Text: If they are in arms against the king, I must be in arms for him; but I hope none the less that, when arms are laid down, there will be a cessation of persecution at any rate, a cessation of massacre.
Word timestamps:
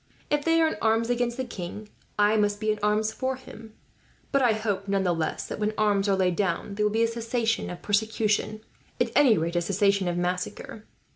If 0.31 0.43
they 0.43 0.59
are 0.59 0.67
in 0.67 0.77
arms 0.81 1.11
against 1.11 1.37
the 1.37 1.45
king, 1.45 1.87
I 2.17 2.35
must 2.35 2.59
be 2.59 2.71
in 2.71 2.79
arms 2.81 3.11
for 3.13 3.35
him; 3.35 3.75
but 4.31 4.41
I 4.41 4.53
hope 4.53 4.87
none 4.87 5.03
the 5.03 5.13
less 5.13 5.47
that, 5.47 5.59
when 5.59 5.75
arms 5.77 6.09
are 6.09 6.15
laid 6.15 6.35
down, 6.35 6.73
there 6.73 6.83
will 6.87 6.91
be 6.91 7.03
a 7.03 7.07
cessation 7.07 7.69
of 7.69 7.83
persecution 7.83 8.61
at 8.99 9.11
any 9.15 9.37
rate, 9.37 9.55
a 9.57 9.61
cessation 9.61 10.07
of 10.07 10.17
massacre. 10.17 10.87